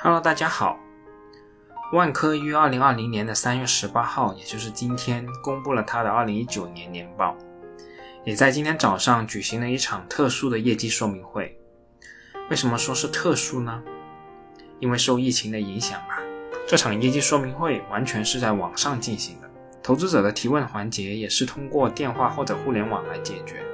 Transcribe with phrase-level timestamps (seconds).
[0.00, 0.78] Hello，大家好。
[1.92, 7.36] 万科于二零二零年的三月十八号，也就是今天，公布了它的二零一九年年报，
[8.22, 11.58] 也在今天早上举行了一场特殊的业绩说明会。
[12.48, 13.82] 为什么说是特殊呢？
[14.78, 16.20] 因为受疫情的影响吧。
[16.64, 19.50] 这场业绩说明会完全是在网上进行的，
[19.82, 23.64] 投资者的提问环节也是通过电话或者互联网来解决。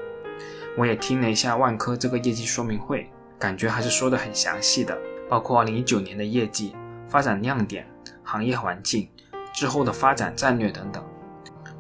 [0.79, 4.99] 我也听了一下万科这个业绩说明会，感觉还是说的很详细的。
[5.29, 6.75] 包括二零一九年的业绩、
[7.09, 7.87] 发展亮点、
[8.23, 9.09] 行业环境、
[9.53, 11.03] 之后的发展战略等等，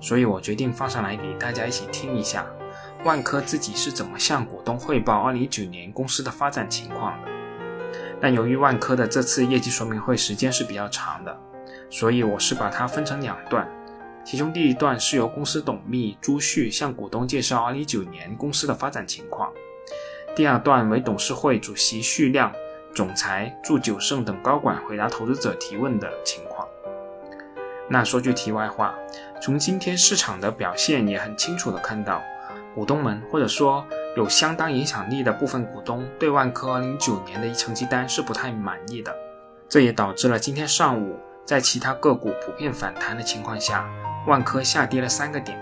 [0.00, 2.46] 所以我决定放上来给大家一起听一下，
[3.04, 7.28] 万科自己是怎么向股东汇报二零一九年公司的发展情况的。
[8.20, 11.38] 但由于万科的这次业绩说明会时间是比较长的，
[11.90, 13.68] 所以我是把它分成两段，
[14.24, 19.52] 其中第一段是由公司董秘朱旭向股东介绍二零一九年公司的发展情况，
[20.34, 22.50] 第二段为董事会主席徐亮。
[22.94, 26.66] 总裁祝九胜等高管回答投资者提问的情况。
[27.88, 28.94] 那说句题外话，
[29.42, 32.22] 从今天市场的表现也很清楚的看到，
[32.74, 33.84] 股东们或者说
[34.16, 39.14] 有相当影响力的部分股东对万科09年的成绩单是不太满意的。
[39.68, 43.86] 这也导致了今天上午在其他个股普遍反弹的情况下，
[44.26, 45.58] 万科下跌了三个点。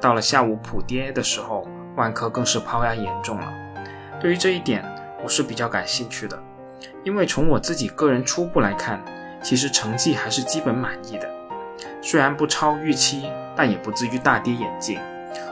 [0.00, 1.66] 到了下午普跌的时候，
[1.96, 3.52] 万科更是抛压严重了。
[4.20, 4.84] 对于这一点，
[5.24, 6.40] 我是比较感兴趣的。
[7.08, 9.02] 因为从我自己个人初步来看，
[9.42, 11.26] 其实成绩还是基本满意的，
[12.02, 15.00] 虽然不超预期，但也不至于大跌眼镜。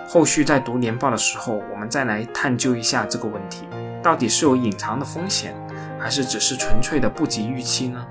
[0.07, 3.67] 后续在读年报的时候，我们再来探究一下这个问题，
[4.03, 5.57] 到底是有隐藏的风险，
[5.99, 8.07] 还是只是纯粹的不及预期呢？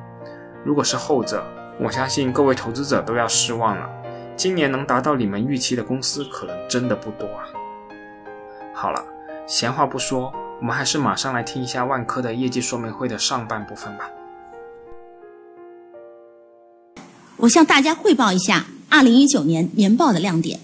[0.64, 1.46] 如果是后者，
[1.80, 3.88] 我相信各位投资者都要失望了。
[4.36, 7.46] 今年能达到你们预期的公司，可能真的不多啊。
[8.74, 9.06] 好了，
[9.46, 10.34] 闲话不说。
[10.60, 14.10] 我们还是马上来听一下万科的业绩说明会的上半部分吧。
[17.38, 20.62] 我向大家汇报一下二零一九年年报的亮点。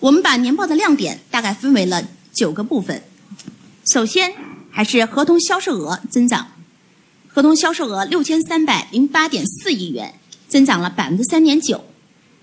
[0.00, 3.02] 我们把年报的亮点大概分为了九个部分。
[3.92, 4.32] 首先，
[4.70, 6.52] 还是合同销售额增长，
[7.28, 10.14] 合同销售额六千三百零八点四亿元，
[10.48, 11.78] 增长了百分之三点九；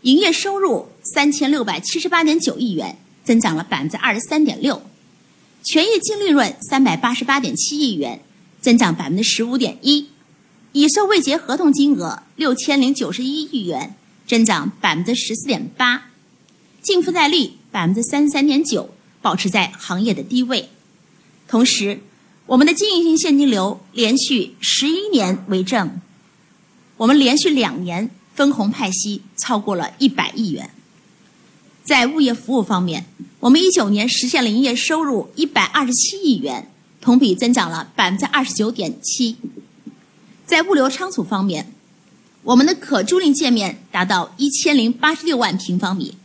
[0.02, 2.98] 营业收入三千六百七十八点九亿元。
[3.24, 4.82] 增长了百分之二十三点六，
[5.64, 8.22] 权益净利润三百八十八点七亿元，
[8.62, 10.10] 增长百分之十五点一，
[10.74, 13.96] 已售未结合同金额六千零九十一亿元，
[14.28, 16.10] 增长百分之十四点八，
[16.82, 18.90] 净负债率百分之三十三点九，
[19.22, 20.70] 保持在行业的低位。
[21.48, 22.02] 同时，
[22.46, 26.02] 我们的经营性现金流连续十一年为正，
[26.98, 30.70] 我们连续两年分红派息超过了一百亿元。
[31.84, 33.06] 在物业服务方面，
[33.44, 36.72] 我们一九年实现了营业收入一百二十七亿元，
[37.02, 39.36] 同比增长了百分之二十九点七。
[40.46, 41.74] 在物流仓储方面，
[42.44, 46.16] 我们的可租赁界面达到一千零八十六万平方米，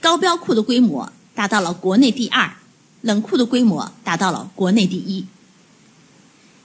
[0.00, 2.56] 高标库的规模达到了国内第二，
[3.02, 5.24] 冷库的规模达到了国内第一。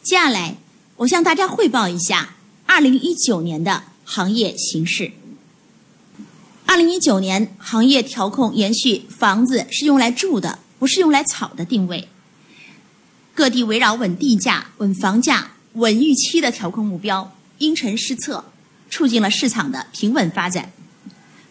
[0.02, 0.58] 接下来，
[0.98, 5.12] 我向大家汇报一下二零一九年的行业形势。
[6.72, 12.08] 二零一九年行业调控延续“房子是用来住的，不是用来炒的”定位，
[13.36, 18.46] 各地围绕稳地价、稳房价、稳预期的调控目标，因城施策，
[18.90, 20.72] 促进了市场的平稳发展。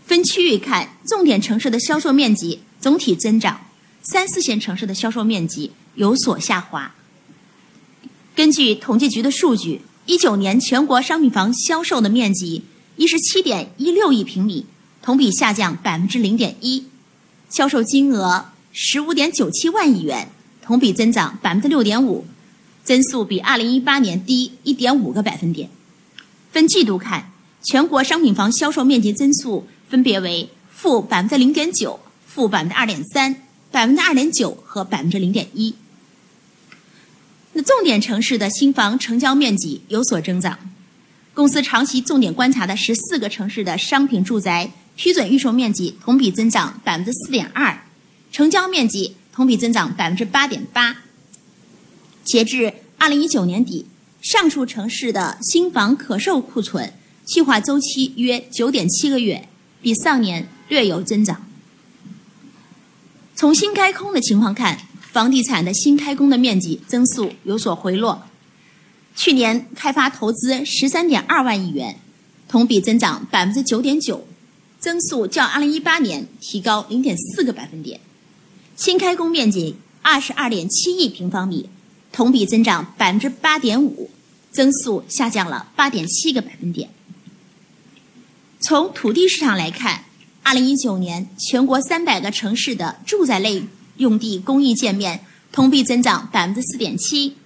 [0.06, 3.60] 分区域看，重点城市的销售面积总体增长，
[4.00, 6.94] 三四线城市的销售面积有所下滑。
[8.34, 12.62] 根据统计局的数据，一九年全国商品房销售的面积
[12.97, 14.64] 一十七点一六亿平米。
[15.03, 16.84] 同比下降百分之零点一，
[17.49, 20.28] 销售金额十五点九七万亿元，
[20.62, 22.27] 同比增长百分之六点五，
[22.84, 25.71] 增速比二零一八年低一点五个百分点。
[26.53, 33.34] 分季度看，全国商品房销售面积增速分别为负百分之零点九、负百分之二点三、
[33.71, 35.75] 百分之二点九和百分之零点一。
[37.53, 40.59] 那重点城市的新房成交面积有所增长，
[41.34, 44.71] 公司长期重点观察的十四个城市的商品住宅。
[44.97, 47.83] 批准预售面积同比增长百分之四点二，
[48.31, 50.97] 成交面积同比增长百分之八点八。
[52.22, 53.87] 截至二零一九年底，
[54.21, 56.92] 上述城市的新房可售库存
[57.25, 59.48] 计划周期约九点七个月，
[59.81, 61.47] 比上年略有增长。
[63.34, 68.22] 从新开工的情况看，房地产的新开工的面积增速有所回落。
[69.16, 71.98] 去年开发投资十三点二万亿元，
[72.47, 74.27] 同比增长百分之九点九。
[74.80, 78.00] 增速较二零一八年提高零点四个百分点，
[78.77, 81.68] 新开工面积二十二点七亿平方米，
[82.10, 84.09] 同比增长百分之八点五，
[84.50, 86.88] 增速下降了八点七个百分点。
[88.60, 90.04] 从土地市场来看，
[90.42, 93.62] 二零一九年全国三百个城市的住宅类
[93.98, 95.21] 用地供应建面
[95.53, 97.36] 同比增长百分之四点七，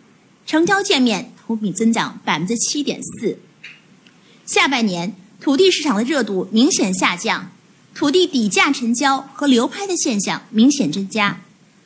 [0.46, 3.40] 成交建面同比增长百分之七点四。
[4.46, 7.52] 下半年土地市场的热度明显下降，
[7.94, 11.38] 土地底价成交和流拍的现象明显增加。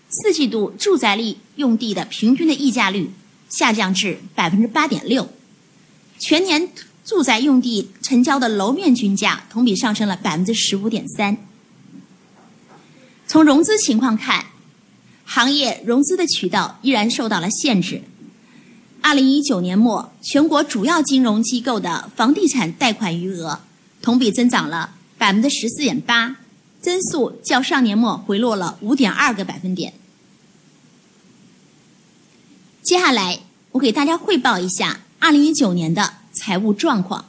[0.09, 3.11] 四季度住宅类用地的平均的溢价率
[3.49, 5.29] 下降至百分之八点六，
[6.21, 6.71] 全年
[7.05, 11.37] 住宅用地成交的楼面均价同比上升了百分之十五点三。
[13.27, 14.47] 从融资情况看，
[15.25, 18.03] 行业融资的渠道依然受到了限制。
[19.01, 23.61] 二零一九年末，全国主要金融机构的房地产贷款余额
[24.03, 26.37] 同比增长了百分之十四点八。
[26.81, 29.93] 增速较上年末回落了五点二个百分点。
[32.85, 33.41] 接下来，
[33.73, 37.25] 我给大家汇报一下二零一九年的财务状况。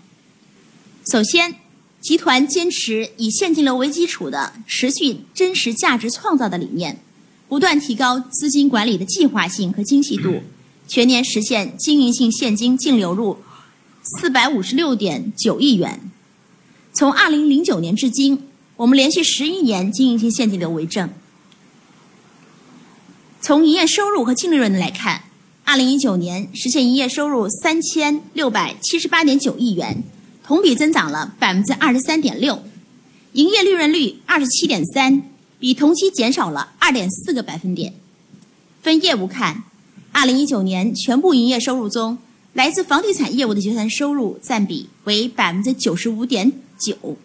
[1.11, 1.55] 首先，
[1.99, 6.99] 集团坚持以现金流为基础的持续真实价值创造的理念，
[7.47, 10.43] 不断提高资金管理的计划性和精细度，
[10.89, 13.37] 全年实现经营性现金净流入
[14.03, 16.11] 四百五十六点九亿元。
[16.91, 18.43] 从二零零九年至今。
[18.79, 21.09] 我们连续十一年经营性现金流为正。
[23.41, 25.23] 从营业收入和净利润来看，
[25.65, 30.01] 二零一九年实现营业收入三千六百七十八点九亿元，
[30.45, 32.63] 同比增长了百分之二十三点六，
[33.33, 35.23] 营业利润率二十七点三，
[35.59, 37.93] 比同期减少了二点四个百分点。
[38.81, 39.65] 分业务看，
[40.11, 42.17] 二零一九年全部营业收入中，
[42.53, 47.17] 来自房地产业务的结算收入占比为百分之九十五点九。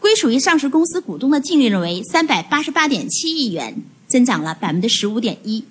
[0.00, 5.64] 归属于上市公司股东的净利润为三百八十八点七亿元，增长了百分之十五点一。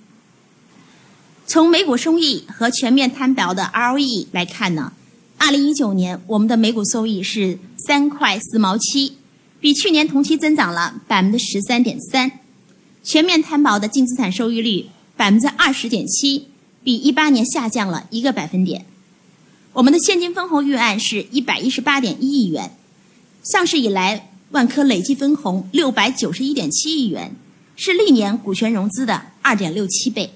[1.46, 4.94] 从每股收益和全面摊薄的 ROE 来看呢，
[5.38, 9.18] 二零一九年我们的每股收益是三块四毛七，
[9.60, 12.31] 比去年同期增长了百分之十三点三。
[13.04, 16.48] 全面摊薄的净资产收益率百分之二十点七，
[16.83, 18.86] 比一八年下降了一个百分点。
[19.74, 22.75] 我们的现金分红预案是一百一十八点一亿元。
[23.44, 27.36] 上市以来，万科累计分红六百九十一点七亿元，
[27.75, 30.31] 是历年股权融资的二点六七倍。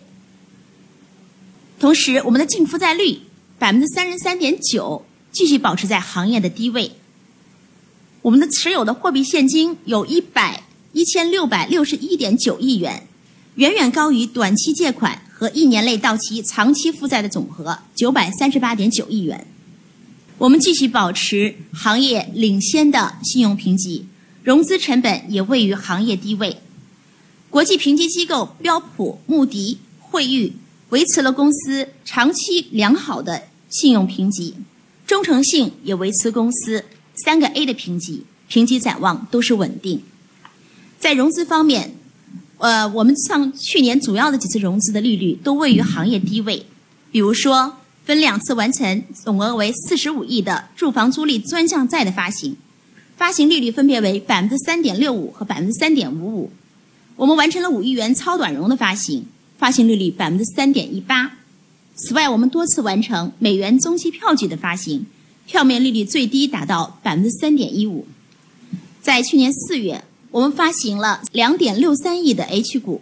[1.79, 3.19] 同时，我们的净负债率
[3.59, 6.91] 百分之三十三点九，继续保持在行业的低位。
[8.23, 13.07] 我们的持有的货币现金有一百一千六百六十一点九亿元，
[13.57, 19.47] 远远高于短期借款和一年内到期长期负债的总和九百三十八点九亿元。
[20.37, 24.05] 我们继续保持行业领先的信用评级，
[24.43, 26.57] 融资成本也位于行业低位。
[27.49, 30.53] 国际评级机构标普、穆迪、惠誉
[30.89, 34.53] 维持了公司长期良好的信用评级，
[35.07, 36.85] 忠诚性也维持公司
[37.25, 40.03] 三个 A 的评级，评级展望都是稳定。
[40.99, 41.95] 在融资方面，
[42.57, 46.65] 呃，我们上去年主要的几次融资的利率都位于行业低位，
[47.11, 47.73] 比如说。
[48.07, 52.55] 分两次完成总额为四十五亿的住房租赁专项债的发行，
[53.17, 56.49] 发行利率分别为百分之三点六五和百分之三点五五。
[57.17, 59.25] 我们完成了五亿元超短融的发行，
[59.57, 61.33] 发行利率百分之三点一八。
[61.95, 65.05] 此外，我们多次完成美元中期票据的发行，
[65.45, 68.07] 票面利率最低达到百分之三点一五。
[69.01, 73.01] 在去年四月，我们发行了两点六三亿的 H 股，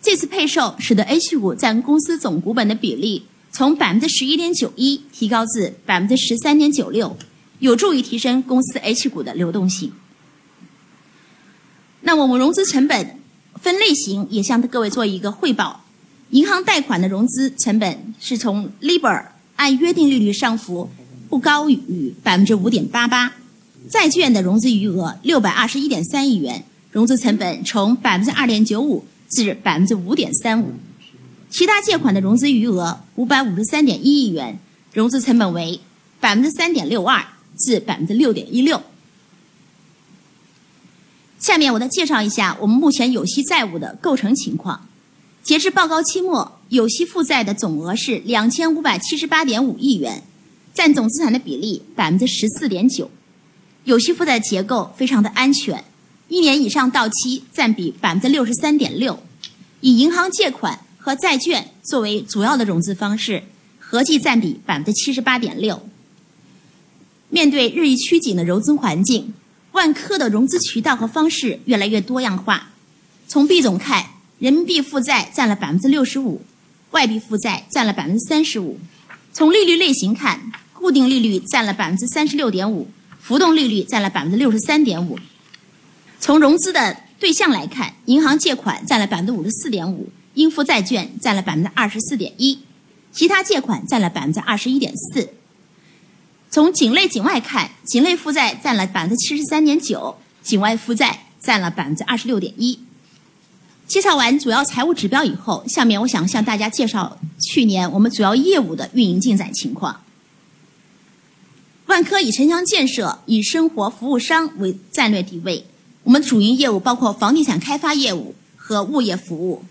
[0.00, 3.26] 这次配售使得 H 股占公司总股本的比例。
[3.56, 7.16] 从百分之十一点九一提高至百分之十三点九六，
[7.60, 9.92] 有助于提升公司 H 股的流动性。
[12.00, 13.20] 那我们融资成本
[13.62, 15.84] 分类型也向各位做一个汇报。
[16.30, 20.90] 银行贷款的融资成本是从 LIBOR 按约定利率上浮
[21.28, 23.34] 不高于百分之五点八八，
[23.90, 30.72] 债券的融资余额六百二十一点三亿元，融资成本从百分之二点九五至百分之五点三五。
[31.50, 34.58] 其他借款的融资余额五百五十三点一亿元，
[34.92, 35.80] 融资成本为
[36.18, 37.24] 百分之三点六二
[37.58, 38.82] 至百分之六点一六。
[41.38, 44.88] 下面我再介绍一下我们目前有息债务的构成情况。
[45.42, 50.22] 截至报告期末，有息负债的总额是两千五百七十八点五亿元，
[50.72, 53.10] 占总资产的比例百分之十四点九。
[53.84, 55.84] 有息负债结构非常的安全，
[56.28, 59.22] 一年以上到期占比百分之六十三点六，
[59.80, 60.80] 以银行借款。
[60.96, 63.42] 和债券作为主要的融资方式，
[63.78, 65.86] 合计占比百分之七十八点六。
[67.28, 69.34] 面对日益趋紧的融资环境，
[69.72, 72.70] 万科的融资渠道和方式越来越多样化。
[73.28, 74.06] 从币种看，
[74.38, 76.40] 人民币负债占了百分之六十五，
[76.92, 78.80] 外币负债占了百分之三十五。
[79.34, 82.88] 从利率类型看，固定利率占了百分之三十六点五，
[83.26, 85.18] 浮动利率占了百分之六十三点五。
[86.20, 92.58] 从融资的对象来看，银行借款占了百分之五十四点五，应付债券占了百分之二十四点一，
[93.12, 95.30] 其他借款占了百分之二十一点四。
[96.50, 102.78] 从境内境外看，境内负债占了百分之七十三点九，境外负债占了百分之二十六点一。
[103.86, 110.02] 介绍完主要财务指标以后，下面我想向大家介绍去年我们主要业务的运营进展情况。
[111.86, 115.64] 万科以城乡建设、以生活服务商为战略地位，
[116.02, 119.62] 我们主营业务包括房地产开发业务和物业服务。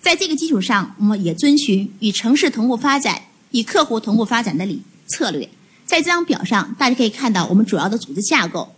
[0.00, 3.22] 在这个基础上，我们也遵循与城市同步发展、
[3.52, 5.48] 与客户同步发展的理策略。
[5.86, 8.72] 在这张表上，大家可以看到我们主要的组织架构。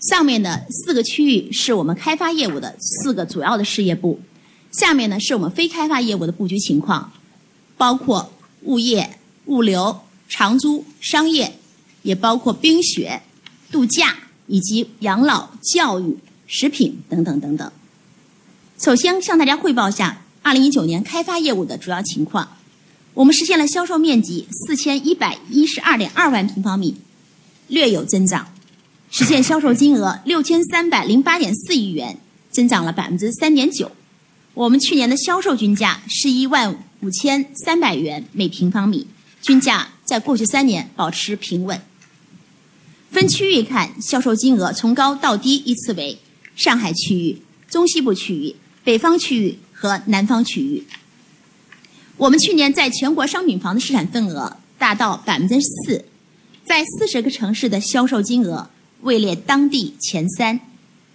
[0.00, 4.20] 上面的四个区域是我们开发业务的四个主要的事业部，
[4.70, 7.10] 下面呢是我们非开发业务的布局情况，
[7.78, 8.30] 包括
[8.62, 11.58] 物业、物流、长租、商业，
[12.04, 13.20] 也包括冰雪、
[13.72, 17.72] 度假以及养老、教育、食品等等等等。
[18.78, 22.56] 首先向大家汇报一下二零一九年开发业务的主要情况。
[23.14, 26.96] 我们实现了销售面积四千一百一十二点二万平方米，
[27.68, 28.44] 略有增长；
[29.10, 32.18] 实现销售金额六千三百零八点四亿元，
[32.50, 33.90] 增长了百分之三点九。
[34.52, 39.06] 我们去年的销售均价是一万五千三百元每平方米，
[39.40, 41.80] 均价在过去三年保持平稳。
[43.14, 46.18] 分区域看，销售金额从高到低依次为
[46.56, 50.84] 上海区域、中西部区域、北方区域和南方区域。
[52.16, 56.04] 我们去年在全国商品房的市场份额达到百分之四，
[56.64, 58.68] 在四十个城市的销售金额
[59.02, 60.58] 位列当地前三，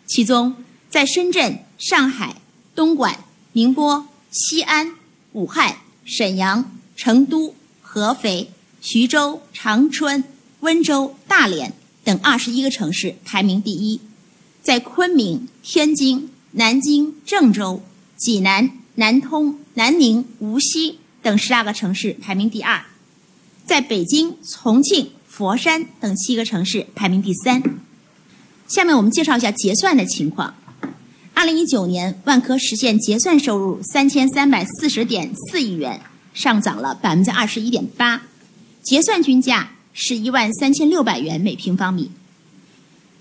[0.07, 0.55] 其中
[0.89, 2.37] 在深圳、上海、
[2.73, 4.93] 东莞、宁波、西安、
[5.33, 5.75] 武汉、
[6.05, 10.23] 沈阳、成都、合肥、徐州、长春、
[10.61, 11.73] 温州、大连
[12.09, 14.01] 等二十一个城市排名第一，
[14.63, 17.83] 在昆明、天津、南京、郑州、
[18.17, 18.71] 济南。
[18.95, 22.83] 南通、南宁、无锡等十二个城市排名第二，
[23.63, 27.63] 在北京、重庆、佛山等七个城市排名第三。
[28.67, 30.55] 下面我们介绍一下结算的情况。
[31.33, 36.01] 二零一九年，万科实现结算收入三千三百四十点四亿元，
[36.33, 38.23] 上涨了百分之二十一点八，
[38.81, 42.11] 结算均价是一万三千六百元每平方米，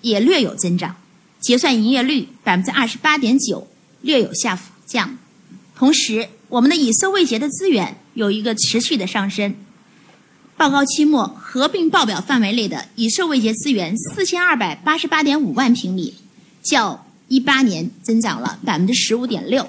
[0.02, 0.96] 也略有增长。
[1.40, 3.68] 结算营业率百分之二十八点九，
[4.00, 5.16] 略有下降。
[5.76, 9.54] 同时，我们的已收未结的资源有一个持续的上升。
[10.56, 16.14] 报告期末合并报表范围内的已收未结资源四千二百八十八点五万平米，
[16.60, 19.68] 较一八年增长了百分之十五点六。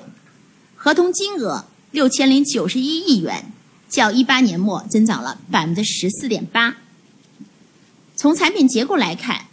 [0.76, 3.52] 合同金额六千零九十一亿元，
[3.88, 6.76] 较一八年末增长了百分之十四点八。
[8.20, 9.46] 从产品结构来看，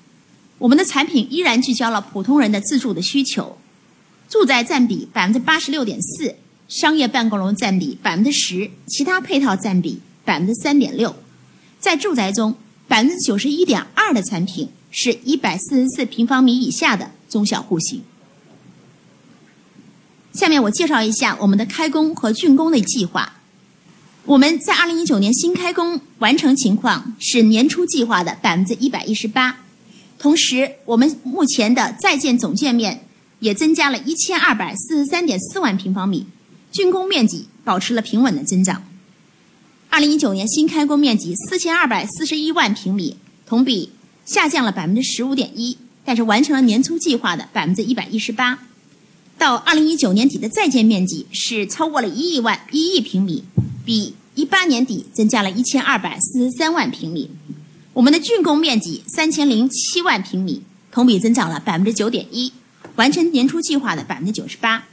[0.59, 3.57] 我们的产品依然聚焦了普通人的自住的需求，
[4.29, 6.35] 住宅占比百分之八十六点四。
[6.67, 11.15] 商业办公楼占比百分之十，其他配套占比百分之三点六。
[11.79, 12.57] 在住宅中，
[12.89, 18.03] 百分之九十一点二的产品是一百四十四平方米以下的中小户型。
[20.33, 23.36] 下面我介绍一下我们的开工和竣工的计划。
[24.27, 29.59] 我们在二零一九年新开工完成情况是年初计划的百分之一百一十八，
[30.19, 33.07] 同时我们目前的在建总建面
[33.39, 36.27] 也增加了一千二百四十三点四万平方米。
[36.73, 38.83] 竣工面积保持了平稳的增长。
[39.89, 43.17] 二零一九年新开工面积四千二百四十一万平米，
[43.47, 43.93] 同比
[44.25, 48.59] 下降了百分之十五点一，但是完成了年初计划的百分之一百一十八。
[49.39, 53.45] 到二零一九年底的在建面积是超过了一亿万一亿平米，
[53.87, 57.31] 比一八年底增加了一千二百四十三万平米。
[57.95, 62.53] 我们的竣工面积三千零七万平米，同比增长了百分之九点一，
[62.97, 64.85] 完成年初计划的百分之九十八。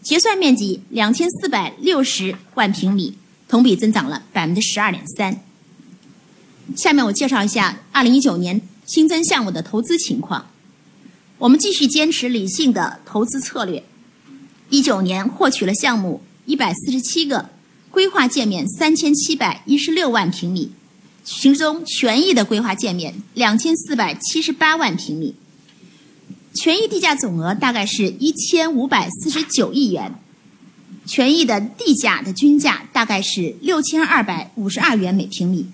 [0.00, 5.42] 结算面积两千四百六十万平米，同比增长了百分之十二点三。
[6.76, 10.46] 下面我介绍一下二零一九年新增项目的投资情况。
[11.38, 13.84] 我们继续坚持理性的投资策略。
[14.70, 17.50] 一九年获取了项目一百四十七个，
[17.96, 20.70] 规划建面三千七百一十六万平米，
[21.24, 25.34] 其中权益的规划建面两千四百七十八万平米。
[26.52, 30.14] 权益地价总额大概是一千五百四十九亿元，
[31.06, 35.64] 权益的地价的均价大概是六千二百五十二元每平米。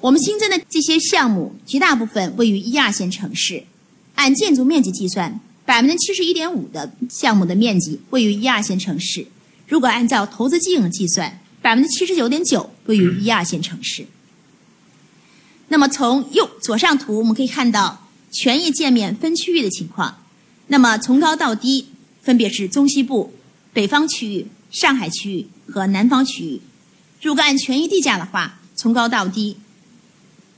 [0.00, 3.64] 我们新增的这些项目，绝大部分位于一二线城市。
[4.14, 9.26] 按建筑面积计算，百分之七十一点五的项目的面积位于一二线城市。
[9.68, 14.06] 如果按照投资金额计算，百分之七十九点九位于一二线城市。
[15.68, 20.22] 那么从右左上图我们可以看到权益界面分区域的情况。
[20.68, 21.88] 那么从高到低
[22.22, 23.34] 分别是中西部、
[23.72, 26.60] 北方区域、上海区域和南方区域。
[27.20, 29.56] 如果按权益地价的话，从高到低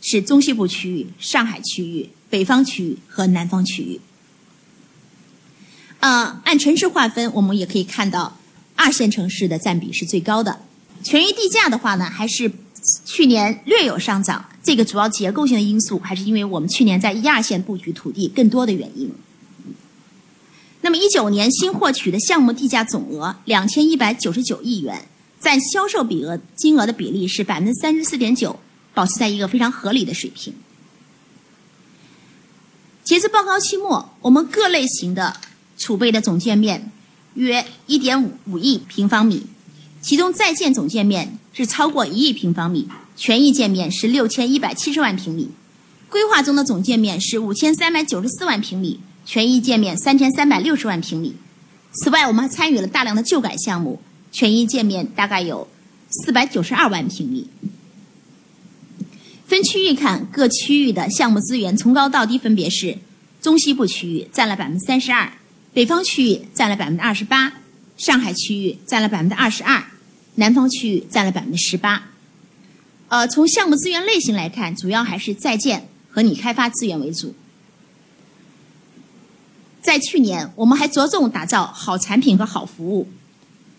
[0.00, 4.00] 是中西部区域、上海区域、北方区域和南方区域。
[6.00, 8.37] 呃，按城市划分，我们也可以看到
[8.78, 10.60] 二线城市的占比是最高的。
[11.02, 12.50] 权益地价的话呢，还是
[13.04, 14.48] 去年略有上涨。
[14.62, 19.10] 这个主要结构性的因素，还是因为我们去年在一二线布局土地更多的原因。
[20.82, 25.08] 那么一九年新获取的项目地价总额两千一百九十九亿元，
[25.40, 28.60] 占销售比额金额的比例是百分之三十四点九，
[28.94, 30.54] 保持在一个非常合理的水平。
[33.02, 35.36] 截至报告期末，我们各类型的
[35.76, 36.92] 储备的总建面
[37.38, 39.46] 约一点五五亿平方米，
[40.02, 45.48] 其中在建总建面是超过一亿平方米，权益建面是六千一百七十万平米，
[46.08, 51.36] 规划中的总建面是五千三百九十四万平米，权益建面三千三百六十万平米。
[51.92, 54.00] 此外，我们还参与了大量的旧改项目，
[54.32, 55.68] 权益建面大概有
[56.10, 57.46] 四百九十二万平米。
[59.46, 62.98] 分区域看，各区域的项目资源从高到低分别是：
[63.40, 65.32] 中西部区域占了百分之三十二，
[65.72, 67.52] 北方区域占了百分之二十八，
[67.96, 69.84] 上海区域占了百分之二十二，
[70.34, 72.08] 南方区域占了百分之十八。
[73.08, 77.34] 呃，从项目资源类型来看，主要还是在建和拟开发资源为主。
[79.80, 83.08] 在去年，我们还着重打造好产品和好服务。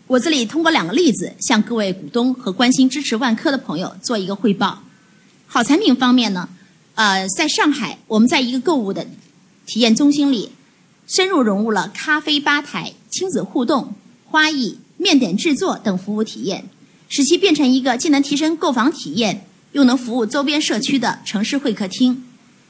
[0.08, 4.82] 我这里通过两个例子，向各位股东和关心支持万科的朋友做一个汇报。
[5.46, 6.50] 好产品方面呢，
[6.96, 9.06] 呃，在上海，我们在一个购物的
[9.68, 10.52] 体验中心里，
[11.10, 16.70] 深入融入了咖啡吧台、亲子互动、花艺、面点制作等服务体验，
[17.10, 22.24] 使其变成一个既能提升购房体验，又能服务周边社区的城市会客厅。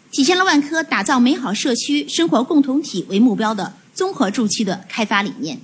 [0.10, 5.60] 体现了万科打造美好社区生活共同体为目标的综合住区的开发理念。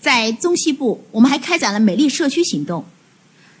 [0.00, 2.84] 在中西部，我们还开展了美丽社区行动。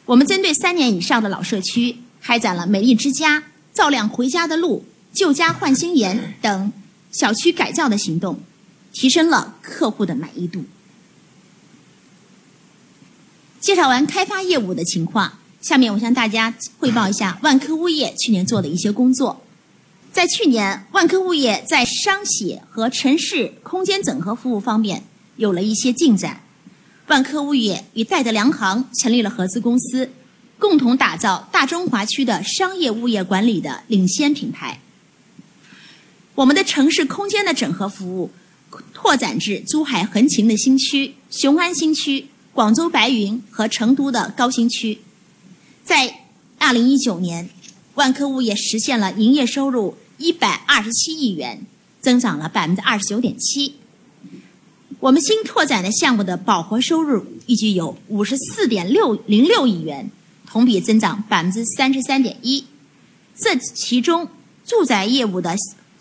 [0.06, 6.72] 我们针对三年以上的老社区，开展了“美丽之家”、“照亮回家的路”、“旧家换新颜”等
[7.18, 8.38] 小区改造的行动，
[8.92, 10.64] 提升了客户的满意度。
[13.58, 19.42] 介绍完开发业务的情况，下面我向大家汇报一下万科物业去年做的一些工作。
[20.12, 25.04] 在去年，万科物业在商写和城市空间整合服务方面
[25.36, 26.42] 有了一些进展。
[27.06, 30.10] 万科物业与戴德梁行成立了合资公司，
[30.58, 34.80] 共同打造大中华区的商业物业管理的领先品牌。
[36.36, 38.30] 我们的城市空间的整合服务
[38.94, 44.98] 拓展至珠海横琴的新区、雄安新区、广州白云和成都的高新区。
[45.82, 46.20] 在
[46.58, 47.50] 二零一九年，
[47.94, 49.96] 万科物业实现了营业收入。
[50.18, 51.66] 一百二十七亿元，
[52.00, 53.74] 增长了百分之二十九点七。
[54.98, 60.10] 我们新拓展的项目的保活收入预计有五十四点六零六亿元，
[60.46, 62.64] 同比增长百分之三十三点一。
[63.36, 64.30] 这其中，
[64.64, 65.54] 住宅业务的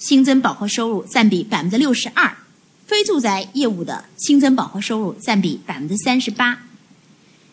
[0.08, 2.38] 新增保和收入占比百分之六十二，
[2.86, 6.60] 非住宅业务的新增保和收入占比百分之三十八。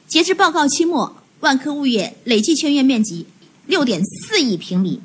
[0.06, 3.26] 截至报告期末，万科物业累计签约面积
[3.64, 5.00] 六点四亿平米。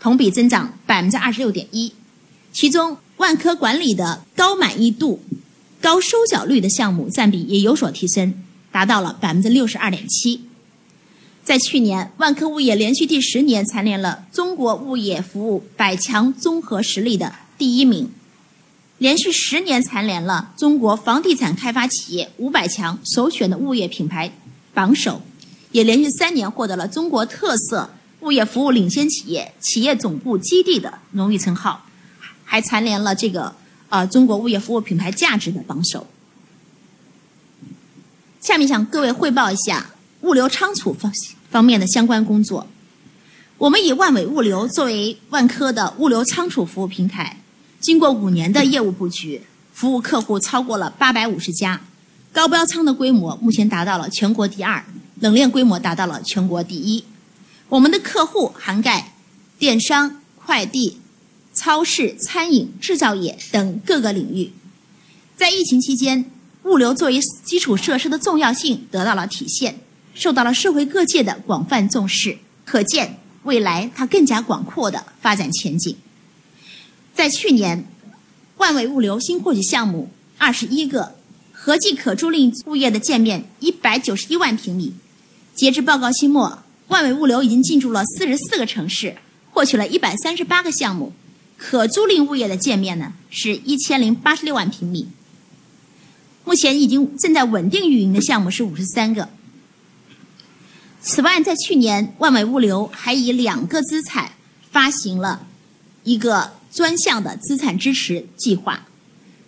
[0.00, 1.92] 同比增长百分之二十六点一，
[2.52, 5.22] 其中万科管理的高满意度、
[5.80, 8.34] 高收缴率的项目占比也有所提升，
[8.72, 10.40] 达到了百分之六十二点七。
[11.44, 18.10] 在去年，万科物业连续第十年蝉联了中国物业服务百强综合实力的第一名，
[18.98, 24.32] 连续十年蝉联了中国房地产开发企业五百强首选的物业品牌
[24.72, 25.20] 榜首，
[25.72, 27.90] 也连续三年获得了中国特色。
[28.20, 31.84] 物业服务领先企业、企业总部基地的荣誉称号，
[32.44, 33.52] 还蝉联了这个
[33.88, 36.06] 呃中国物业服务品牌价值的榜首。
[38.40, 39.90] 下面向各位汇报一下
[40.22, 41.12] 物流仓储方
[41.50, 42.66] 方面的相关工作。
[43.58, 47.38] 我们以万伟物流作为万科的物流仓储服务平台，
[47.80, 51.80] 经过五年的业务布局，服务客户超过了八百五十家，
[52.32, 54.84] 高标仓的规模目前达到了全国第二，
[55.20, 57.04] 冷链规模达到了全国第一。
[57.68, 59.14] 我们的客户涵盖
[59.58, 60.98] 电商、快递、
[61.54, 64.52] 超市、餐饮、制造业等各个领域。
[65.36, 66.24] 在疫情期间，
[66.64, 69.80] 物流作为基础设施的重要性得到了体现，
[70.14, 72.38] 受到了社会各界的广泛重视。
[72.64, 75.96] 可见未来它更加广阔的发展前景。
[77.12, 77.84] 在去年，
[78.56, 81.16] 万维物流新获取项目二十一个，
[81.52, 84.94] 合计可租赁物业的建面一百九十一万平米。
[85.54, 89.16] 截至报告期末，万伟物流已经进驻了四十四个城市，
[89.50, 91.12] 获取了一百三十八个项目，
[91.58, 95.08] 可租赁物业的建面呢是一千零八十六万平米。
[96.44, 99.28] 目前已经正在稳定运营的项目是五十三个。
[101.04, 104.30] 此外，在去年，万伟物流还以两个资产
[104.70, 105.46] 发行了
[106.04, 108.86] 一个专项的资产支持计划。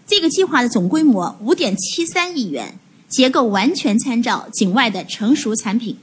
[0.05, 5.97] 这个计划的总规模五点七三亿元，结构完全参照境外的成熟产品。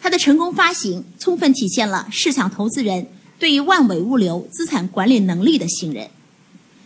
[0.00, 3.08] 它的成功发行，充分体现了市场投资人
[3.40, 6.08] 对于万伟物流资产管理能力的信任。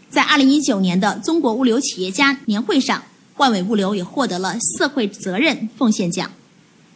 [0.08, 3.04] 在二零一九年的中国物流企业家年会上，
[3.36, 6.32] 万伟物流也获得了社会责任奉献奖，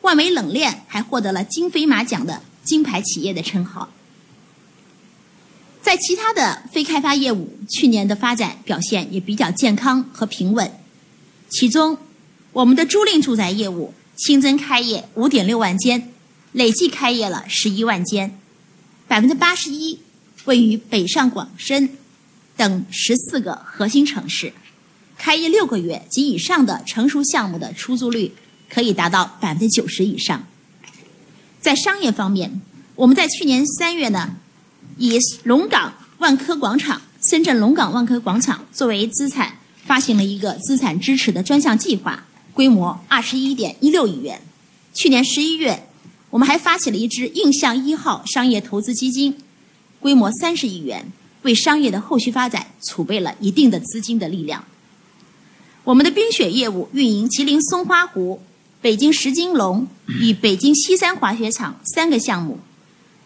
[0.01, 3.91] 万维冷链还获得了金飞马奖的金牌企业的称号。
[5.81, 10.71] 在其他的非开发业务，去年的发展表现也比较健康和平稳。
[11.49, 11.97] 其中，
[12.53, 16.13] 我们的租赁住宅业务新增开业五点六万间，
[16.53, 18.39] 累计开业了十一万间，
[19.07, 19.99] 百分之八十一
[20.45, 21.97] 位于北上广深
[22.57, 24.53] 等十四个核心城市，
[25.17, 28.35] 开业六个月及以上的成熟项目的出租率
[28.69, 30.47] 可以达到百分之九十以上。
[31.61, 32.61] 在商业方面，
[32.95, 34.37] 我们在去年三月呢。
[35.01, 44.41] 以龙岗万科广场、深圳龙岗万科广场作为资产，发行了一个资产支持的专项计划，规模二十一点一六亿元。
[44.93, 45.87] 去年十一月，
[46.31, 49.39] 我们还发起了一支印象一号商业投资基金，
[50.01, 54.65] 规模三十亿元，为商业的后续发展储备了一定的资金的力量。
[55.85, 58.43] 我们的冰雪业务运营吉林松花湖、
[58.81, 62.61] 北京石金龙与北京西山滑雪场三个项目，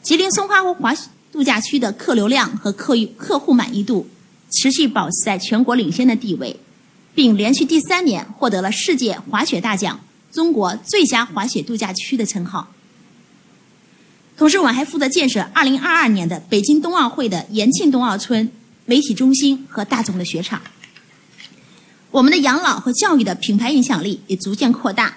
[0.03, 1.09] 吉林松花湖滑雪。
[1.31, 4.07] 度假区的客流量和客客户满意度
[4.51, 6.61] 持续保持在全国领先的地位，
[7.15, 9.99] 并连续第三年获得了世界滑雪大奖
[10.31, 12.69] “中国最佳滑雪度假区”的称号。
[14.37, 18.51] 同时，我们还负责建设2022年的北京冬奥会的延庆冬奥村、
[18.85, 20.61] 媒体中心和大众的雪场。
[22.11, 25.17] 我们的养老和教育的品牌影响力也逐渐扩大，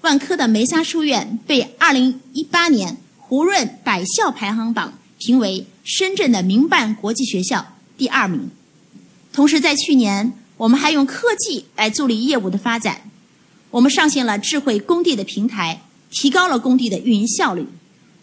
[0.00, 4.94] 万科的梅沙书院被2018年胡润百校排行榜。
[5.20, 8.48] 评为深圳的民办国际学校第二名。
[9.32, 13.10] 同时，在去年，我们还用科技来助力业务的发展。
[13.72, 15.82] 我们上线了智慧工地的平台，
[16.12, 17.66] 提高了工地的运营效率。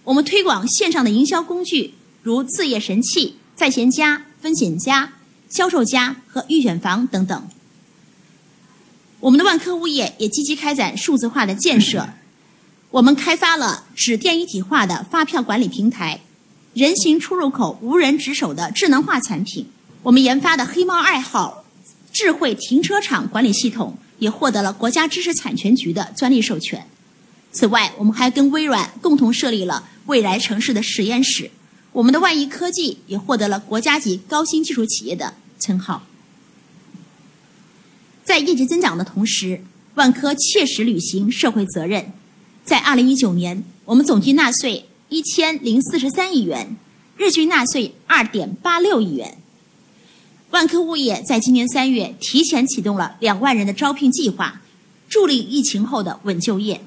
[0.05, 5.11] 我们推广线上的营销工具，如置业神器、在线家、分险家、
[5.49, 7.49] 销售家和预选房等等。
[9.25, 12.07] 我们的万科物业也积极开展数字化的建设。
[12.91, 16.21] 我们开发了纸电一体化的发票管理平台。
[16.75, 19.65] 人行出入口无人值守的智能化产品，
[20.03, 21.65] 我们研发的“黑猫二号”
[22.13, 26.85] 智慧停车场管理系统也获得了国家知识产权局的专利授权。
[27.51, 31.49] 此外，我们还跟微软共同设立了未来城市的实验室。
[31.93, 36.03] 我们的万亿科技也获得了国家级高新技术企业的称号。
[38.25, 39.61] 在业绩增长的同时，
[39.93, 42.11] 万科切实履行社会责任。
[42.65, 44.89] 在2019年，我们总计纳税。
[45.07, 46.75] 一千零四十三亿元，
[47.15, 49.37] 日均纳税二点八六亿元。
[50.49, 54.61] 万科物业在今年三月提前启动了两万人的招聘计划，
[55.07, 56.81] 助力疫情后的稳就业。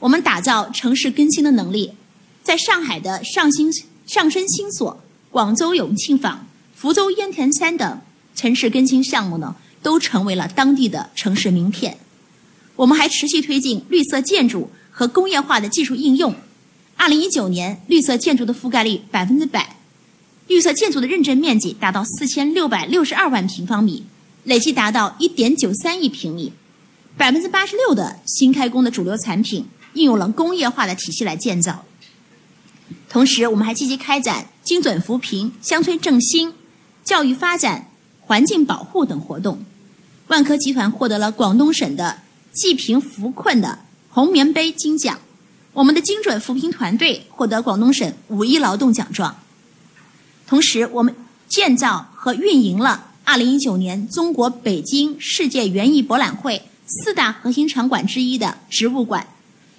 [0.00, 1.92] 我们打造城市更新的能力，
[2.42, 3.70] 在上海的上新
[4.06, 4.98] 上升新所、
[5.30, 8.00] 广州永庆坊、福州烟田山等
[8.34, 11.98] 城市更新项目呢，都成为了当地的城市名片。
[12.76, 16.34] 我们还持续推进绿色建筑和工业化的技术应用。
[16.96, 19.76] 二零一九年，绿色建筑的覆盖率百分之百，
[20.46, 24.04] 绿色建筑的认证面积达到四千六百六十二万平方米，
[24.44, 26.52] 累计达到一点九三亿平米。
[27.16, 31.84] 百分之八十六的新开工的主流产品应用了工业化的体系来建造。
[33.08, 36.54] 同时，我们还积极开展精准扶贫、乡村振兴、
[37.02, 39.64] 教育发展、环境保护等活动。
[40.28, 42.20] 万科集团获得了广东省的
[42.52, 43.78] 济贫扶困的
[44.10, 45.18] 红棉杯金奖。
[45.72, 49.36] 我们的精准扶贫团队获得广东省五一劳动奖状。
[50.46, 51.14] 同时，我们
[51.48, 59.26] 建造和运营了2019年中国北京世界园艺博览会四大核心场馆之一的植物馆。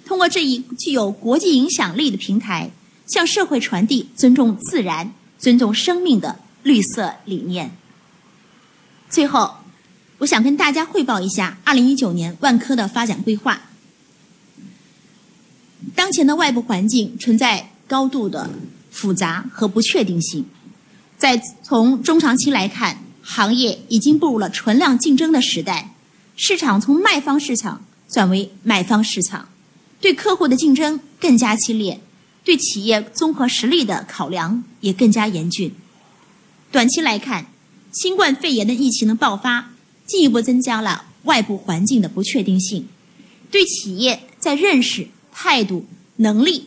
[0.04, 2.70] 通过这一具有国际影响力的平台，
[3.06, 7.70] 向社会传递尊重自然、尊重生命的绿色理念。
[9.08, 9.56] 最后，
[10.20, 13.62] 我想跟大家汇报一下2019年万科的发展规划。
[15.94, 18.50] 当前的外部环境存在高度的
[18.90, 20.44] 复杂和不确定性，
[21.16, 25.94] 在从中长期来看，行业已经步入了存量竞争的时代。
[26.36, 29.48] 市场从卖方市场转为买方市场，
[30.02, 31.98] 对客户的竞争更加激烈，
[32.44, 35.74] 对企业综合实力的考量也更加严峻。
[36.70, 37.46] 短期来看，
[37.90, 39.70] 新冠肺炎的疫情的爆发，
[40.10, 42.88] 进一步增加了外部环境的不确定性，
[43.48, 46.66] 对企业在认识、态度、能力、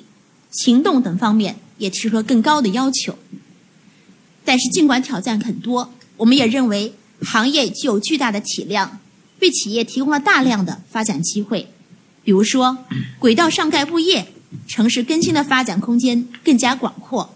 [0.50, 3.20] 行动等方面也提出了更高的要求。
[4.46, 9.02] 但是，尽管挑战很多，我们也认为行业具有巨大的体量，
[9.42, 11.68] 为企业提供了大量的发展机会。
[12.24, 12.78] 比如说，
[13.20, 14.26] 轨道上盖物业、
[14.70, 17.36] 城市更新的发展空间更加广阔。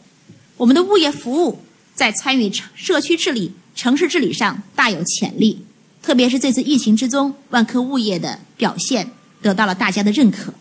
[0.56, 1.60] 我们的物业服务
[1.94, 5.66] 在参与社区治理、城市治理上大有潜力。
[6.08, 10.54] 特别是这次疫情之中，万科物业的表现得到了大家的认可。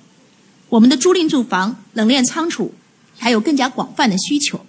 [0.69, 2.75] 我们的租赁住房、冷链仓储
[3.17, 4.67] 还有更加广泛的需求。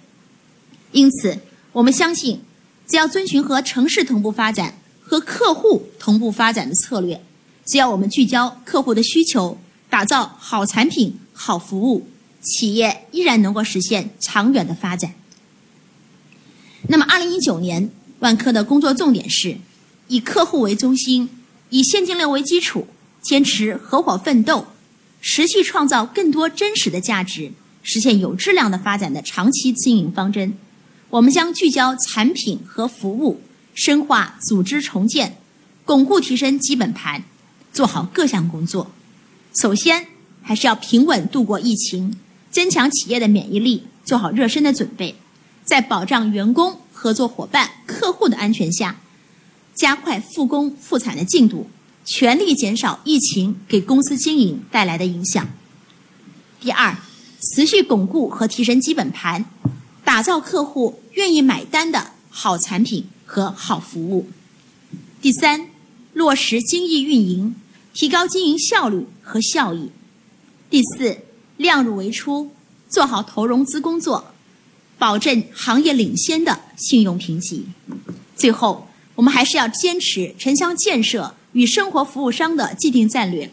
[0.92, 1.36] 因此，
[1.72, 2.42] 我们相信，
[2.86, 7.20] 只要遵循和城市同步发展、和客户同步发展的策略，
[7.66, 9.58] 只要我们聚焦客户的需求，
[9.90, 12.06] 打造好产品、好服务，
[12.40, 15.12] 企业依然能够实现长远的发展。
[16.86, 19.56] 那么，二零一九年，万科的工作重点是
[20.08, 21.28] 以客户为中心，
[21.70, 22.88] 以现金流为基础，
[23.22, 24.66] 坚持合伙奋斗，
[25.20, 30.54] 持续创造更多真实的价值，实现有质量的发展的长期经营方针。
[31.10, 33.40] 我们将聚焦产品和服务，
[33.74, 35.38] 深化组织重建，
[35.84, 37.24] 巩固提升基本盘，
[37.72, 38.90] 做好各项工作。
[39.54, 40.06] 首先，
[40.42, 42.18] 还是要平稳度过疫情，
[42.50, 45.16] 增强企业的免疫力，做好热身的准备。
[45.64, 49.00] 在保障员工、合作伙伴、客户的安全下，
[49.78, 51.70] 加快复工复产的进度，
[52.04, 55.48] 全力减少疫情给公司经营带来的影响。
[56.60, 56.96] 第二，
[57.54, 59.44] 持续巩固和提升基本盘。
[60.04, 64.26] 打造客户愿意买单的好产品和好服务。
[65.22, 65.68] 第三，
[66.12, 67.54] 落实精益运营，
[67.94, 69.90] 提高经营效率和效益。
[70.68, 71.18] 第四，
[71.56, 72.50] 量入为出，
[72.88, 74.32] 做好投融资工作，
[74.98, 77.66] 保证行业领先的信用评级。
[78.34, 78.88] 最后，
[79.18, 83.50] 我们还是要坚持城乡建设与生活服务商的既定战略，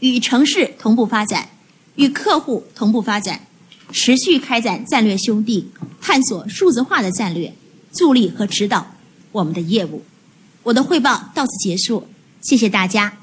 [0.00, 1.48] 与城市同步发展，
[1.94, 3.46] 与客户同步发展。
[3.90, 7.54] 持续开展战略兄弟，探索数字化的战略，
[7.94, 8.94] 助力和指导
[9.32, 10.04] 我们的业务。
[10.62, 12.06] 我的汇报到此结束，
[12.42, 13.21] 谢谢大家。